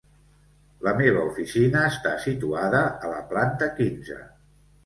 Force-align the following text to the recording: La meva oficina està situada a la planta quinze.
La 0.87 0.93
meva 1.01 1.25
oficina 1.33 1.83
està 1.89 2.15
situada 2.25 2.81
a 3.07 3.13
la 3.15 3.23
planta 3.35 3.69
quinze. 3.81 4.19